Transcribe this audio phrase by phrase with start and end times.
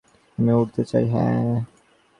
[0.37, 1.25] আমি উড়তে চাই, হ্যা!